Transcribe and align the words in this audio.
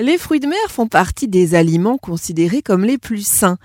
Les 0.00 0.16
fruits 0.16 0.38
de 0.38 0.46
mer 0.46 0.70
font 0.70 0.86
partie 0.86 1.26
des 1.26 1.56
aliments 1.56 1.98
considérés 1.98 2.62
comme 2.62 2.84
les 2.84 2.98
plus 2.98 3.26
sains. 3.26 3.58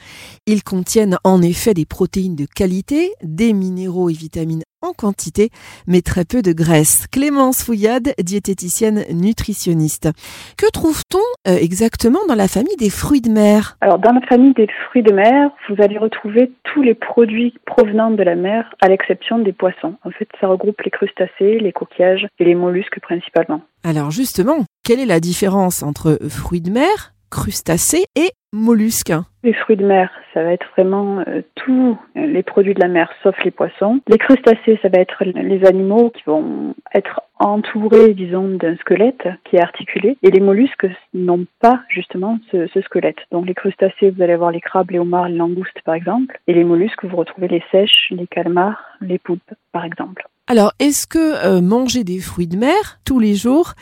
Ils 0.48 0.64
contiennent 0.64 1.20
en 1.24 1.44
effet 1.44 1.76
des 1.76 1.86
protéines 1.86 2.36
de 2.36 2.48
qualité, 2.48 3.12
des 3.22 3.54
minéraux 3.54 4.10
et 4.10 4.14
vitamines 4.14 4.64
en 4.82 4.94
quantité, 4.94 5.52
mais 5.86 6.02
très 6.02 6.26
peu 6.26 6.42
de 6.42 6.52
graisse. 6.52 7.06
Clémence 7.12 7.62
Fouillade, 7.62 8.16
diététicienne 8.20 9.06
nutritionniste. 9.12 10.10
Que 10.58 10.70
trouve-t-on 10.72 11.22
euh, 11.48 11.58
exactement 11.58 12.20
dans 12.28 12.36
la 12.36 12.48
famille 12.48 12.76
des 12.78 12.90
fruits 12.90 13.22
de 13.22 13.30
mer 13.30 13.78
Alors, 13.82 14.00
dans 14.00 14.14
la 14.14 14.22
famille 14.22 14.54
des 14.54 14.68
fruits 14.88 15.04
de 15.04 15.12
mer, 15.12 15.52
vous 15.68 15.76
allez 15.80 15.98
retrouver 15.98 16.52
tous 16.64 16.82
les 16.82 16.94
produits 16.94 17.54
provenant 17.66 18.12
de 18.12 18.24
la 18.24 18.36
mer, 18.36 18.74
à 18.82 18.88
l'exception 18.88 19.40
des 19.40 19.54
poissons. 19.54 19.96
En 20.04 20.12
fait, 20.12 20.28
ça 20.40 20.48
regroupe 20.48 20.82
les 20.82 20.92
crustacés, 20.92 21.60
les 21.60 21.74
coquillages 21.74 22.28
et 22.40 22.46
les 22.46 22.56
mollusques 22.56 23.00
principalement. 23.02 23.62
Alors 23.84 24.12
justement, 24.12 24.66
quelle 24.84 25.00
est 25.00 25.06
la 25.06 25.20
différence 25.20 25.84
entre 25.84 26.18
fruits 26.30 26.62
de 26.62 26.72
mer, 26.72 27.14
crustacés 27.30 28.06
et 28.16 28.30
mollusques? 28.54 29.14
Les 29.44 29.54
fruits 29.54 29.76
de 29.76 29.86
mer, 29.86 30.10
ça 30.34 30.42
va 30.42 30.54
être 30.54 30.66
vraiment 30.78 31.20
euh, 31.28 31.42
tous 31.56 31.98
les 32.16 32.44
produits 32.44 32.74
de 32.74 32.80
la 32.80 32.88
mer 32.88 33.12
sauf 33.24 33.36
les 33.44 33.52
poissons. 33.52 34.00
Les 34.08 34.18
crustacés, 34.18 34.80
ça 34.82 34.88
va 34.88 35.00
être 35.00 35.24
les 35.26 35.66
animaux 35.66 36.12
qui 36.12 36.24
vont 36.26 36.74
être 36.94 37.22
entourés, 37.40 38.14
disons, 38.14 38.48
d'un 38.48 38.78
squelette 38.78 39.28
qui 39.44 39.58
est 39.58 39.62
articulé. 39.62 40.18
Et 40.24 40.32
les 40.32 40.40
mollusques 40.40 40.88
n'ont 41.14 41.46
pas 41.60 41.82
justement 41.90 42.40
ce, 42.52 42.68
squelette. 42.82 43.18
Donc 43.32 43.46
les 43.46 43.54
crustacés, 43.54 44.12
vous 44.12 44.22
allez 44.22 44.34
avoir 44.34 44.52
les 44.52 44.62
crabes, 44.62 44.92
les 44.92 45.00
homards, 45.00 45.28
les 45.28 45.36
langoustes 45.36 45.82
par 45.84 45.96
exemple. 45.96 46.40
Et 46.48 46.54
les 46.54 46.64
mollusques, 46.64 47.04
vous 47.04 47.18
retrouvez 47.18 47.50
les 47.50 47.64
sèches, 47.72 48.08
les 48.12 48.28
calmars, 48.28 48.82
les 49.02 49.20
poulpes 49.20 49.54
par 49.74 49.84
exemple. 49.84 50.26
Alors, 50.48 50.74
est-ce 50.80 51.08
que 51.08 51.46
euh, 51.46 51.62
manger 51.62 52.04
des 52.04 52.20
fruits 52.20 52.48
de 52.48 52.58
mer 52.58 53.00
tous 53.06 53.20
les 53.20 53.34
jours, 53.34 53.74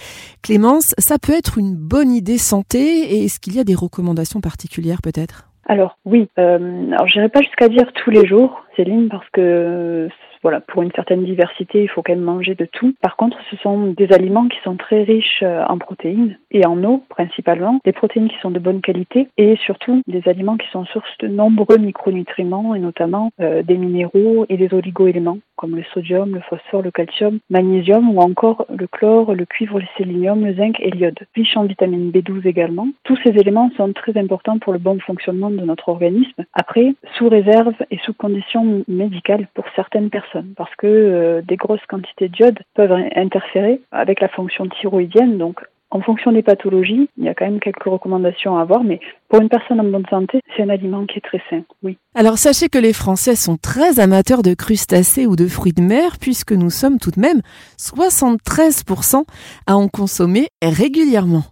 Clémence, 0.43 0.93
ça 0.99 1.17
peut 1.17 1.33
être 1.33 1.57
une 1.57 1.75
bonne 1.75 2.11
idée 2.11 2.37
santé? 2.37 3.13
Et 3.13 3.25
est-ce 3.25 3.39
qu'il 3.39 3.55
y 3.55 3.59
a 3.59 3.63
des 3.63 3.75
recommandations 3.75 4.41
particulières 4.41 5.01
peut-être? 5.01 5.50
Alors 5.65 5.97
oui, 6.05 6.27
euh, 6.39 6.91
alors 6.91 7.07
j'irai 7.07 7.29
pas 7.29 7.41
jusqu'à 7.41 7.69
dire 7.69 7.91
tous 7.93 8.09
les 8.09 8.25
jours, 8.25 8.63
Céline, 8.75 9.09
parce 9.09 9.29
que 9.29 10.09
voilà, 10.41 10.59
pour 10.59 10.81
une 10.81 10.91
certaine 10.91 11.23
diversité, 11.23 11.83
il 11.83 11.89
faut 11.89 12.01
quand 12.01 12.13
même 12.13 12.23
manger 12.23 12.55
de 12.55 12.65
tout. 12.65 12.93
Par 13.01 13.15
contre, 13.15 13.37
ce 13.49 13.57
sont 13.57 13.93
des 13.97 14.11
aliments 14.11 14.47
qui 14.47 14.57
sont 14.63 14.75
très 14.75 15.03
riches 15.03 15.43
euh, 15.43 15.63
en 15.67 15.77
protéines 15.77 16.37
et 16.51 16.65
en 16.65 16.83
eau 16.83 17.03
principalement, 17.09 17.79
des 17.85 17.91
protéines 17.91 18.29
qui 18.29 18.37
sont 18.41 18.51
de 18.51 18.59
bonne 18.59 18.81
qualité 18.81 19.27
et 19.37 19.55
surtout 19.57 20.01
des 20.07 20.21
aliments 20.27 20.57
qui 20.57 20.67
sont 20.71 20.85
source 20.85 21.09
de 21.19 21.27
nombreux 21.27 21.77
micronutriments 21.77 22.75
et 22.75 22.79
notamment 22.79 23.31
euh, 23.39 23.63
des 23.63 23.77
minéraux 23.77 24.45
et 24.49 24.57
des 24.57 24.73
oligoéléments 24.73 25.39
comme 25.61 25.75
le 25.75 25.83
sodium, 25.93 26.33
le 26.33 26.41
phosphore, 26.41 26.81
le 26.81 26.89
calcium, 26.89 27.37
magnésium 27.51 28.09
ou 28.09 28.19
encore 28.19 28.65
le 28.75 28.87
chlore, 28.87 29.35
le 29.35 29.45
cuivre, 29.45 29.79
le 29.79 29.85
sélénium, 29.95 30.43
le 30.43 30.55
zinc 30.55 30.75
et 30.79 30.89
l'iode. 30.89 31.19
Riche 31.35 31.55
en 31.55 31.65
vitamine 31.65 32.09
B12 32.09 32.47
également. 32.47 32.87
Tous 33.03 33.17
ces 33.23 33.29
éléments 33.29 33.69
sont 33.77 33.93
très 33.93 34.17
importants 34.17 34.57
pour 34.57 34.73
le 34.73 34.79
bon 34.79 34.99
fonctionnement 34.99 35.51
de 35.51 35.61
notre 35.61 35.89
organisme. 35.89 36.43
Après, 36.53 36.95
sous 37.15 37.29
réserve 37.29 37.75
et 37.91 37.99
sous 37.99 38.13
conditions 38.13 38.83
médicales 38.87 39.47
pour 39.53 39.65
certaines 39.75 40.09
parce 40.55 40.75
que 40.75 40.87
euh, 40.87 41.41
des 41.41 41.57
grosses 41.57 41.85
quantités 41.87 42.29
d'iode 42.29 42.59
peuvent 42.73 42.95
interférer 43.15 43.81
avec 43.91 44.21
la 44.21 44.27
fonction 44.29 44.67
thyroïdienne, 44.67 45.37
donc 45.37 45.61
en 45.91 45.99
fonction 46.01 46.31
des 46.31 46.41
pathologies, 46.41 47.09
il 47.17 47.25
y 47.25 47.27
a 47.27 47.33
quand 47.33 47.45
même 47.45 47.59
quelques 47.59 47.83
recommandations 47.83 48.57
à 48.57 48.61
avoir, 48.61 48.83
mais 48.83 49.01
pour 49.27 49.41
une 49.41 49.49
personne 49.49 49.79
en 49.81 49.83
bonne 49.83 50.05
santé, 50.09 50.39
c'est 50.55 50.63
un 50.63 50.69
aliment 50.69 51.05
qui 51.05 51.17
est 51.17 51.21
très 51.21 51.41
sain, 51.49 51.63
oui. 51.83 51.97
Alors 52.15 52.37
sachez 52.37 52.69
que 52.69 52.79
les 52.79 52.93
Français 52.93 53.35
sont 53.35 53.57
très 53.57 53.99
amateurs 53.99 54.41
de 54.41 54.53
crustacés 54.53 55.27
ou 55.27 55.35
de 55.35 55.47
fruits 55.47 55.73
de 55.73 55.81
mer, 55.81 56.17
puisque 56.19 56.53
nous 56.53 56.69
sommes 56.69 56.97
tout 56.97 57.11
de 57.11 57.19
même 57.19 57.41
73% 57.77 59.25
à 59.67 59.75
en 59.75 59.89
consommer 59.89 60.47
régulièrement. 60.63 61.43